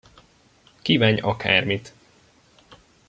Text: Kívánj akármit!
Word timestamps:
Kívánj 0.81 1.19
akármit! 1.21 1.93